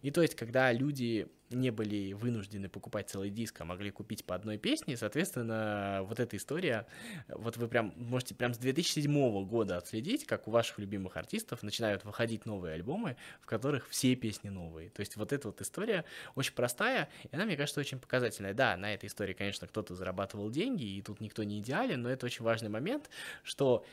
[0.01, 4.35] И то есть, когда люди не были вынуждены покупать целый диск, а могли купить по
[4.35, 6.87] одной песне, соответственно, вот эта история,
[7.27, 12.05] вот вы прям можете прям с 2007 года отследить, как у ваших любимых артистов начинают
[12.05, 14.89] выходить новые альбомы, в которых все песни новые.
[14.89, 18.53] То есть вот эта вот история очень простая, и она, мне кажется, очень показательная.
[18.53, 22.25] Да, на этой истории, конечно, кто-то зарабатывал деньги, и тут никто не идеален, но это
[22.25, 23.09] очень важный момент,
[23.43, 23.85] что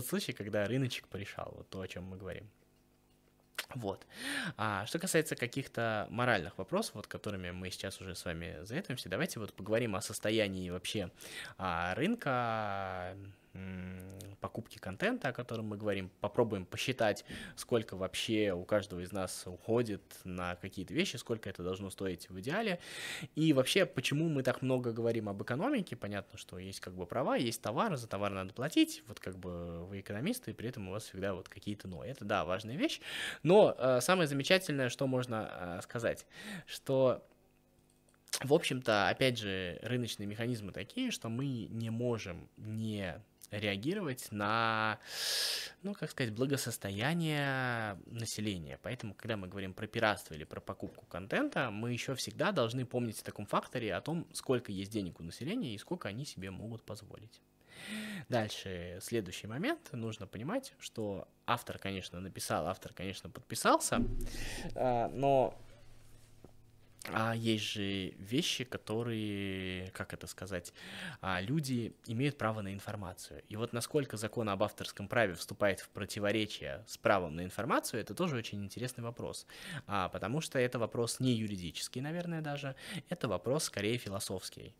[0.00, 2.48] тот случай, когда рыночек порешал, вот то, о чем мы говорим.
[3.74, 4.06] Вот.
[4.56, 9.38] А что касается каких-то моральных вопросов, вот которыми мы сейчас уже с вами заэтуемся, давайте
[9.38, 11.10] вот поговорим о состоянии вообще
[11.58, 13.14] а, рынка,
[14.40, 17.24] покупки контента, о котором мы говорим, попробуем посчитать,
[17.56, 22.40] сколько вообще у каждого из нас уходит на какие-то вещи, сколько это должно стоить в
[22.40, 22.80] идеале,
[23.34, 27.36] и вообще, почему мы так много говорим об экономике, понятно, что есть как бы права,
[27.36, 30.92] есть товар, за товар надо платить, вот как бы вы экономисты, и при этом у
[30.92, 32.02] вас всегда вот какие-то но.
[32.04, 33.00] Это, да, важная вещь,
[33.42, 36.26] но э, самое замечательное, что можно э, сказать,
[36.66, 37.26] что
[38.44, 44.98] в общем-то, опять же, рыночные механизмы такие, что мы не можем не реагировать на,
[45.82, 48.78] ну, как сказать, благосостояние населения.
[48.82, 53.20] Поэтому, когда мы говорим про пиратство или про покупку контента, мы еще всегда должны помнить
[53.20, 56.82] о таком факторе, о том, сколько есть денег у населения и сколько они себе могут
[56.82, 57.40] позволить.
[58.28, 64.02] Дальше, следующий момент, нужно понимать, что автор, конечно, написал, автор, конечно, подписался,
[64.74, 65.58] а, но
[67.08, 70.72] а есть же вещи, которые, как это сказать,
[71.20, 73.42] а, люди имеют право на информацию.
[73.48, 78.14] И вот насколько закон об авторском праве вступает в противоречие с правом на информацию, это
[78.14, 79.46] тоже очень интересный вопрос.
[79.86, 82.76] А, потому что это вопрос не юридический, наверное, даже,
[83.08, 84.74] это вопрос скорее философский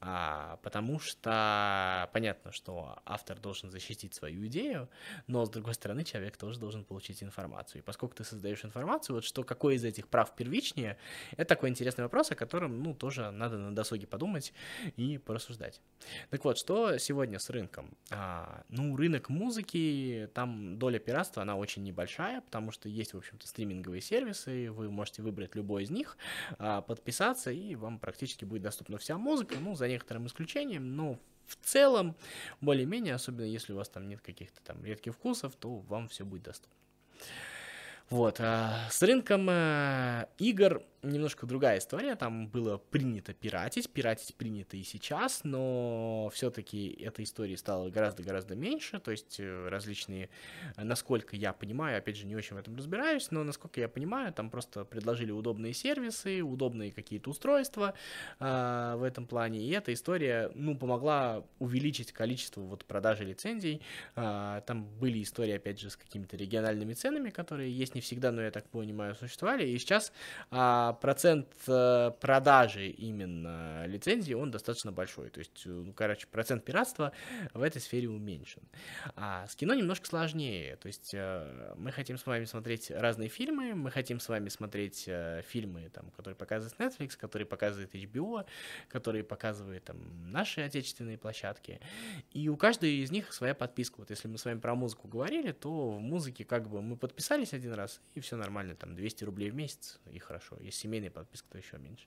[0.00, 4.88] а, потому что понятно, что автор должен защитить свою идею,
[5.26, 7.80] но с другой стороны человек тоже должен получить информацию.
[7.80, 10.98] И поскольку ты создаешь информацию, вот что какой из этих прав первичнее,
[11.32, 14.52] это такой интересный вопрос, о котором, ну, тоже надо на досуге подумать
[14.96, 15.80] и порассуждать.
[16.30, 17.96] Так вот, что сегодня с рынком?
[18.10, 23.46] А, ну, рынок музыки, там доля пиратства, она очень небольшая, потому что есть, в общем-то,
[23.46, 26.16] стриминговые сервисы, вы можете выбрать любой из них,
[26.58, 31.56] а, подписаться, и вам практически будет доступна вся музыка, ну, за некоторым исключением, но в
[31.56, 32.16] целом,
[32.60, 36.44] более-менее, особенно если у вас там нет каких-то там редких вкусов, то вам все будет
[36.44, 36.76] доступно.
[38.10, 44.76] Вот, а с рынком э, игр немножко другая история, там было принято пиратить, пиратить принято
[44.76, 50.30] и сейчас, но все-таки этой истории стало гораздо-гораздо меньше, то есть э, различные,
[50.76, 54.32] э, насколько я понимаю, опять же, не очень в этом разбираюсь, но насколько я понимаю,
[54.32, 57.94] там просто предложили удобные сервисы, удобные какие-то устройства
[58.38, 63.82] э, в этом плане, и эта история, ну, помогла увеличить количество вот продажи лицензий,
[64.14, 68.42] э, там были истории, опять же, с какими-то региональными ценами, которые есть не всегда, но
[68.42, 70.12] я так понимаю, существовали, и сейчас
[70.52, 75.30] э, процент э, продажи именно лицензии, он достаточно большой.
[75.30, 77.12] То есть, э, ну, короче, процент пиратства
[77.54, 78.62] в этой сфере уменьшен.
[79.16, 80.76] А с кино немножко сложнее.
[80.76, 85.08] То есть, э, мы хотим с вами смотреть разные фильмы, мы хотим с вами смотреть
[85.46, 88.46] фильмы, там, которые показывает Netflix, которые показывает HBO,
[88.88, 91.80] которые показывают там наши отечественные площадки.
[92.32, 93.96] И у каждой из них своя подписка.
[93.98, 97.52] Вот если мы с вами про музыку говорили, то в музыке как бы мы подписались
[97.52, 100.56] один раз, и все нормально, там 200 рублей в месяц, и хорошо.
[100.60, 102.06] Если семейная подписка, то еще меньше.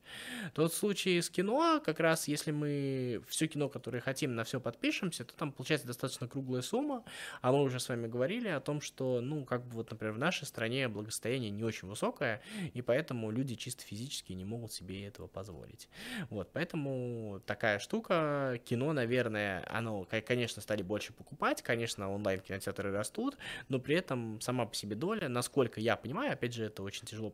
[0.54, 5.24] Тот случай с кино, как раз если мы все кино, которое хотим, на все подпишемся,
[5.26, 7.04] то там получается достаточно круглая сумма,
[7.42, 10.20] а мы уже с вами говорили о том, что, ну, как бы вот, например, в
[10.20, 12.42] нашей стране благосостояние не очень высокое,
[12.74, 15.90] и поэтому люди чисто физически не могут себе этого позволить.
[16.30, 23.38] Вот, поэтому такая штука, кино, наверное, оно, конечно, стали больше покупать, конечно, онлайн-кинотеатры растут,
[23.70, 27.34] но при этом сама по себе доля, насколько я понимаю, опять же, это очень тяжело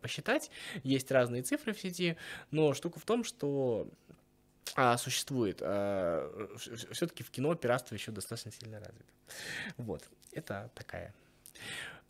[0.00, 0.50] посчитать.
[0.82, 2.16] Есть разные цифры в сети,
[2.50, 3.88] но штука в том, что
[4.74, 5.58] а, существует.
[5.62, 6.56] А,
[6.92, 9.12] все-таки в кино пиратство еще достаточно сильно развито.
[9.76, 11.14] Вот, это такая.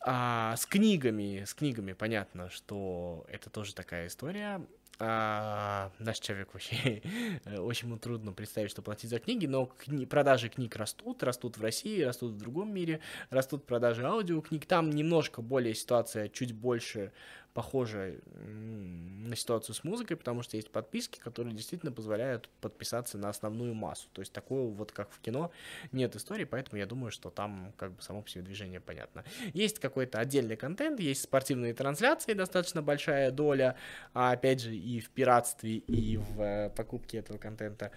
[0.01, 4.61] А с книгами, с книгами понятно, что это тоже такая история.
[4.99, 7.03] А, наш человек вообще
[7.59, 12.03] очень трудно представить, что платить за книги, но кни- продажи книг растут, растут в России,
[12.03, 13.01] растут в другом мире,
[13.31, 14.67] растут продажи аудиокниг.
[14.67, 17.13] Там немножко более ситуация чуть больше
[17.55, 23.75] похожа на ситуацию с музыкой, потому что есть подписки, которые действительно позволяют подписаться на основную
[23.75, 24.09] массу.
[24.13, 25.51] То есть такого вот как в кино
[25.93, 29.25] нет истории, поэтому я думаю, что там как бы само по себе движение понятно.
[29.53, 33.77] Есть какой-то отдельный контент, есть спортивные трансляции, достаточно большая доля,
[34.15, 37.93] а опять же и в пиратстве, и в э, покупке этого контента.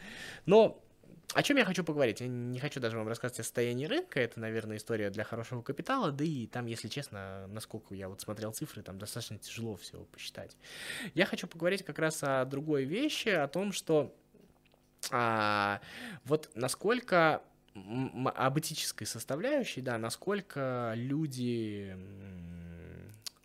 [0.46, 0.85] Но
[1.34, 2.22] о чем я хочу поговорить?
[2.22, 6.12] Я не хочу даже вам рассказывать о состоянии рынка, это, наверное, история для хорошего капитала,
[6.12, 10.58] да и там, если честно, насколько я вот смотрел цифры, там достаточно тяжело всего посчитать.
[11.14, 14.16] Я хочу поговорить как раз о другой вещи, о том, что
[15.12, 15.82] а,
[16.24, 17.42] вот насколько
[17.76, 21.96] об этической составляющей, да, насколько люди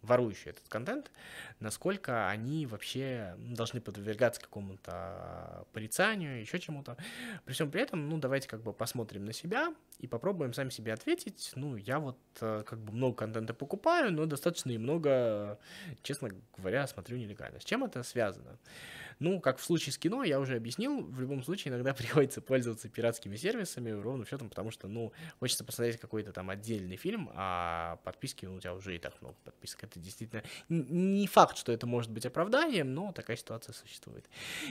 [0.02, 1.10] ворующие этот контент,
[1.58, 6.96] насколько они вообще должны подвергаться какому-то порицанию, еще чему-то.
[7.44, 10.92] При всем при этом, ну, давайте как бы посмотрим на себя и попробуем сами себе
[10.92, 11.52] ответить.
[11.54, 15.58] Ну, я вот э, как бы много контента покупаю, но достаточно и много,
[16.02, 17.60] честно говоря, смотрю нелегально.
[17.60, 18.58] С чем это связано?
[19.20, 22.88] Ну, как в случае с кино, я уже объяснил, в любом случае иногда приходится пользоваться
[22.88, 28.46] пиратскими сервисами, ровно счетом, потому что, ну, хочется посмотреть какой-то там отдельный фильм, а подписки,
[28.46, 29.85] ну, у тебя уже и так много подписок.
[29.85, 34.28] Это действительно не факт, что это может быть оправданием, но такая ситуация существует.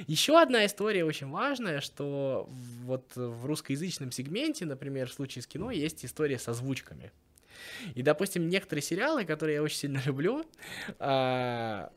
[0.08, 5.70] Еще одна история очень важная, что вот в русскоязычном сегменте, например, в случае с кино,
[5.70, 7.12] есть история с озвучками.
[7.94, 10.44] И, допустим, некоторые сериалы, которые я очень сильно люблю,
[10.98, 11.92] а,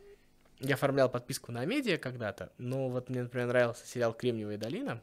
[0.62, 5.02] я оформлял подписку на медиа когда-то, но вот мне, например, нравился сериал «Кремниевая долина»,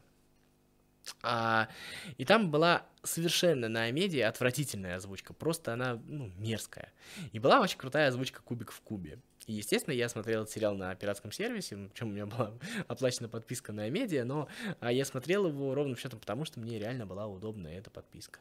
[1.22, 1.68] а,
[2.16, 6.92] и там была совершенно на медиа отвратительная озвучка, просто она, ну, мерзкая.
[7.32, 9.18] И была очень крутая озвучка «Кубик в кубе».
[9.46, 12.52] И, естественно, я смотрел этот сериал на пиратском сервисе, причем у меня была
[12.88, 14.48] оплачена подписка на медиа, но
[14.80, 18.40] а, я смотрел его ровным счетом потому, что мне реально была удобна эта подписка.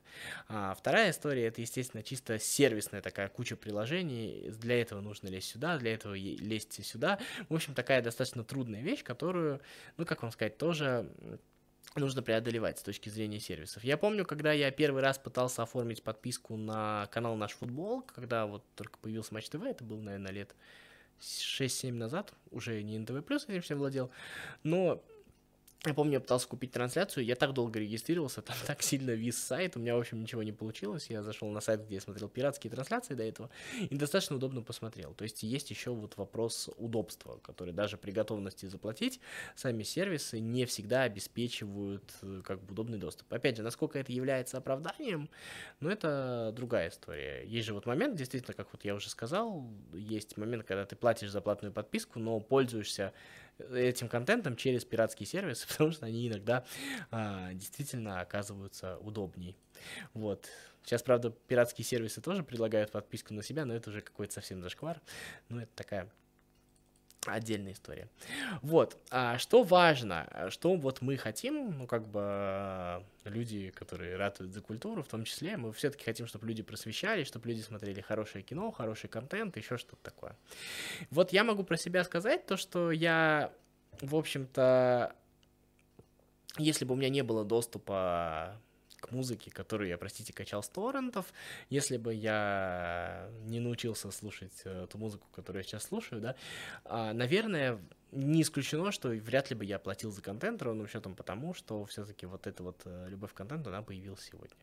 [0.50, 5.78] А, вторая история, это, естественно, чисто сервисная такая куча приложений, для этого нужно лезть сюда,
[5.78, 7.18] для этого лезть сюда.
[7.48, 9.62] В общем, такая достаточно трудная вещь, которую,
[9.98, 11.10] ну, как вам сказать, тоже
[11.96, 13.84] нужно преодолевать с точки зрения сервисов.
[13.84, 18.64] Я помню, когда я первый раз пытался оформить подписку на канал Наш Футбол, когда вот
[18.76, 20.56] только появился Матч ТВ, это был, наверное, лет
[21.20, 24.12] 6-7 назад, уже не НТВ+, этим всем владел,
[24.64, 25.04] но
[25.86, 29.78] я помню, я пытался купить трансляцию, я так долго регистрировался, там так сильно вис сайт,
[29.78, 31.10] у меня, в общем, ничего не получилось.
[31.10, 33.50] Я зашел на сайт, где я смотрел пиратские трансляции до этого,
[33.90, 35.14] и достаточно удобно посмотрел.
[35.14, 39.22] То есть есть еще вот вопрос удобства, который даже при готовности заплатить,
[39.56, 43.32] сами сервисы не всегда обеспечивают э, как бы удобный доступ.
[43.32, 45.30] Опять же, насколько это является оправданием,
[45.80, 47.46] ну, это другая история.
[47.46, 51.30] Есть же вот момент, действительно, как вот я уже сказал, есть момент, когда ты платишь
[51.30, 53.14] за платную подписку, но пользуешься
[53.72, 56.66] этим контентом через пиратские сервисы, потому что они иногда
[57.12, 59.58] а, действительно оказываются удобней.
[60.14, 60.50] Вот.
[60.84, 65.02] Сейчас, правда, пиратские сервисы тоже предлагают подписку на себя, но это уже какой-то совсем зашквар.
[65.50, 66.10] Ну, это такая
[67.26, 68.08] отдельная история.
[68.62, 74.62] Вот, а что важно, что вот мы хотим, ну, как бы люди, которые ратуют за
[74.62, 78.72] культуру, в том числе, мы все-таки хотим, чтобы люди просвещали, чтобы люди смотрели хорошее кино,
[78.72, 80.36] хороший контент, еще что-то такое.
[81.12, 83.52] Вот я могу про себя сказать то, что я,
[84.02, 85.14] в общем-то,
[86.58, 88.60] если бы у меня не было доступа
[89.00, 91.34] к музыке, которую я, простите, качал с торрентов.
[91.70, 96.36] Если бы я не научился слушать э, ту музыку, которую я сейчас слушаю, да,
[96.86, 97.80] а, наверное,
[98.12, 102.26] не исключено, что вряд ли бы я платил за контент, ровным счетом потому, что все-таки
[102.26, 104.56] вот эта вот э, любовь к контенту, она появилась сегодня.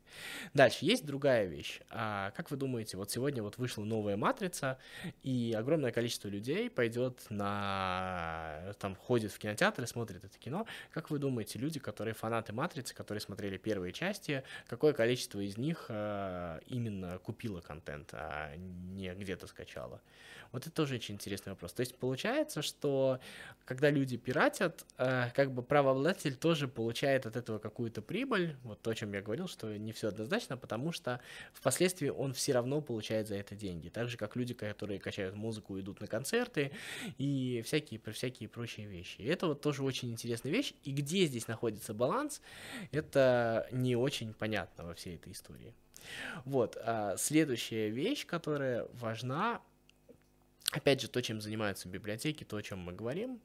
[0.55, 1.81] Дальше, есть другая вещь.
[1.91, 4.79] А, как вы думаете, вот сегодня вот вышла новая «Матрица»,
[5.23, 8.75] и огромное количество людей пойдет на...
[8.81, 10.67] там ходит в кинотеатр и смотрит это кино.
[10.91, 15.87] Как вы думаете, люди, которые фанаты «Матрицы», которые смотрели первые части, какое количество из них
[15.89, 20.01] а, именно купило контент, а не где-то скачало?
[20.53, 21.73] Вот это тоже очень интересный вопрос.
[21.73, 23.21] То есть получается, что
[23.65, 28.91] когда люди пиратят, э, как бы правообладатель тоже получает от этого какую-то прибыль, вот то,
[28.91, 31.21] о чем я говорил, что не все однозначно, потому что
[31.53, 33.89] впоследствии он все равно получает за это деньги.
[33.89, 36.73] Так же, как люди, которые качают музыку, идут на концерты
[37.19, 39.21] и всякие, всякие прочие вещи.
[39.21, 40.75] И это вот тоже очень интересная вещь.
[40.85, 42.41] И где здесь находится баланс,
[42.93, 45.75] это не очень понятно во всей этой истории.
[46.45, 49.61] Вот, а следующая вещь, которая важна,
[50.73, 53.41] Опять же, то, чем занимаются библиотеки, то, о чем мы говорим,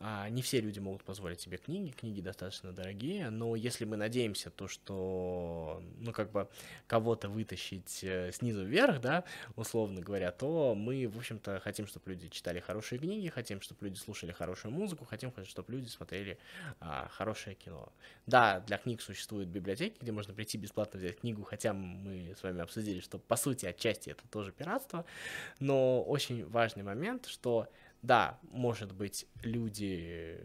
[0.00, 4.50] а, не все люди могут позволить себе книги, книги достаточно дорогие, но если мы надеемся,
[4.50, 6.48] то, что, ну, как бы
[6.88, 9.22] кого-то вытащить э, снизу вверх, да,
[9.54, 13.96] условно говоря, то мы, в общем-то, хотим, чтобы люди читали хорошие книги, хотим, чтобы люди
[13.96, 16.38] слушали хорошую музыку, хотим, чтобы люди смотрели
[16.80, 17.92] а, хорошее кино.
[18.26, 22.62] Да, для книг существуют библиотеки, где можно прийти бесплатно взять книгу, хотя мы с вами
[22.62, 25.04] обсудили, что, по сути, отчасти это тоже пиратство,
[25.60, 27.68] но очень важно важный момент, что
[28.02, 30.38] да, может быть, люди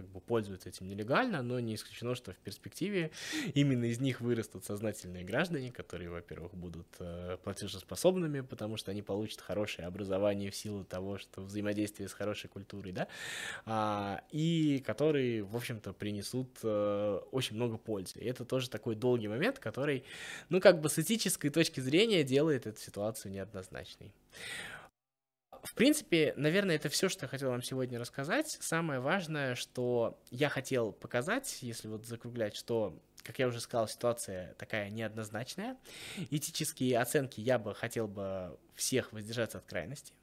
[0.00, 3.10] как бы пользуются этим нелегально, но не исключено, что в перспективе
[3.54, 9.42] именно из них вырастут сознательные граждане, которые, во-первых, будут э, платежеспособными, потому что они получат
[9.42, 13.08] хорошее образование в силу того, что взаимодействие с хорошей культурой, да,
[13.66, 18.20] а, и которые, в общем-то, принесут э, очень много пользы.
[18.20, 20.04] И это тоже такой долгий момент, который,
[20.48, 24.14] ну, как бы с этической точки зрения делает эту ситуацию неоднозначной
[25.62, 28.56] в принципе, наверное, это все, что я хотел вам сегодня рассказать.
[28.60, 34.54] Самое важное, что я хотел показать, если вот закруглять, что как я уже сказал, ситуация
[34.54, 35.76] такая неоднозначная.
[36.30, 40.14] Этические оценки я бы хотел бы всех воздержаться от крайности.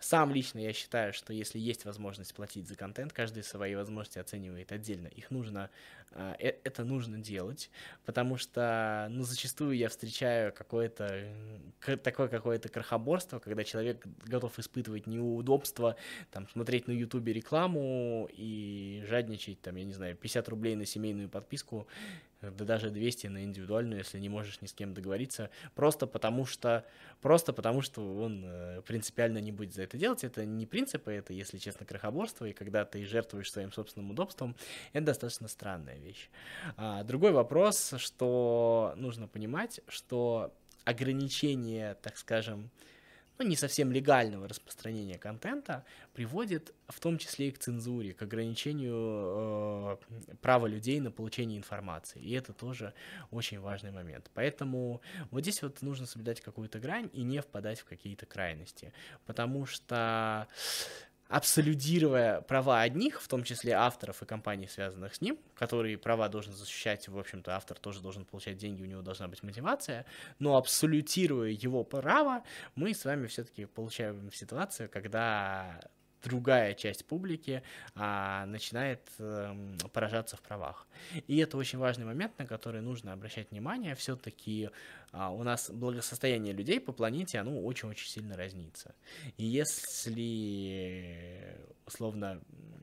[0.00, 4.72] Сам лично я считаю, что если есть возможность платить за контент, каждый свои возможности оценивает
[4.72, 5.08] отдельно.
[5.08, 5.70] Их нужно,
[6.12, 7.70] а, э, это нужно делать,
[8.04, 11.26] потому что, ну, зачастую я встречаю какое-то,
[12.02, 15.96] такое какое-то крохоборство, когда человек готов испытывать неудобства,
[16.30, 21.28] там, смотреть на ютубе рекламу и жадничать, там, я не знаю, 50 рублей на семейную
[21.28, 21.86] подписку,
[22.50, 26.84] да даже 200 на индивидуальную, если не можешь ни с кем договориться, просто потому что,
[27.20, 30.24] просто потому что он э, принципиально не будет за это делать.
[30.24, 34.56] Это не принципы, это, если честно, крохоборство, и когда ты жертвуешь своим собственным удобством,
[34.92, 36.28] это достаточно странная вещь.
[36.76, 40.52] А, другой вопрос, что нужно понимать, что
[40.84, 42.70] ограничение, так скажем,
[43.38, 49.98] ну, не совсем легального распространения контента приводит в том числе и к цензуре, к ограничению
[50.02, 52.20] э, права людей на получение информации.
[52.20, 52.92] И это тоже
[53.30, 54.30] очень важный момент.
[54.34, 58.92] Поэтому вот здесь вот нужно соблюдать какую-то грань и не впадать в какие-то крайности.
[59.26, 60.48] Потому что
[61.32, 66.52] абсолютируя права одних, в том числе авторов и компаний, связанных с ним, которые права должен
[66.52, 70.04] защищать, в общем-то, автор тоже должен получать деньги, у него должна быть мотивация,
[70.38, 72.42] но абсолютируя его право,
[72.74, 75.80] мы с вами все-таки получаем ситуацию, когда
[76.22, 77.62] другая часть публики
[77.94, 79.56] а, начинает а,
[79.92, 80.86] поражаться в правах.
[81.26, 83.94] И это очень важный момент, на который нужно обращать внимание.
[83.94, 84.70] Все-таки
[85.12, 88.94] а, у нас благосостояние людей по планете, оно очень-очень сильно разнится.
[89.36, 90.86] И если,
[91.86, 92.40] условно,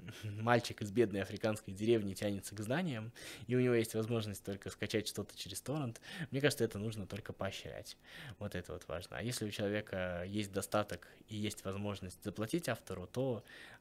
[0.24, 3.12] мальчик из бедной африканской деревни тянется к знаниям,
[3.48, 7.34] и у него есть возможность только скачать что-то через торрент, мне кажется, это нужно только
[7.34, 7.98] поощрять.
[8.38, 9.18] Вот это вот важно.
[9.18, 13.29] А если у человека есть достаток и есть возможность заплатить автору, то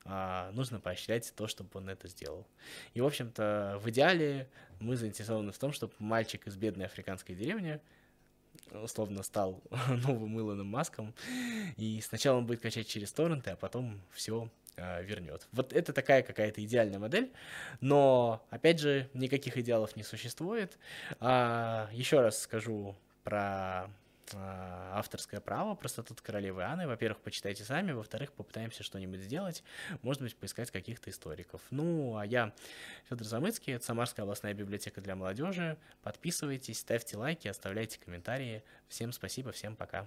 [0.05, 2.47] а, нужно поощрять то, чтобы он это сделал.
[2.95, 4.49] И, в общем-то, в идеале
[4.81, 7.81] мы заинтересованы в том, чтобы мальчик из бедной африканской деревни
[8.73, 11.15] условно стал новым Илоном Маском,
[11.77, 15.47] и сначала он будет качать через торренты, а потом все э, вернет.
[15.53, 17.33] Вот это такая какая-то идеальная модель,
[17.81, 20.79] но, опять же, никаких идеалов не существует.
[21.21, 23.91] А, еще раз скажу про а,
[24.35, 26.87] авторское право, про статут королевы Анны.
[26.87, 29.63] Во-первых, почитайте сами, во-вторых, попытаемся что-нибудь сделать,
[30.03, 31.63] может быть, поискать каких-то историков.
[31.71, 32.53] Ну, а я
[33.09, 35.77] Федор Замыцкий, это Самарская областная библиотека для молодежи.
[36.03, 38.63] Подписывайтесь, ставьте лайки, оставляйте комментарии.
[38.89, 40.07] Всем спасибо, всем пока.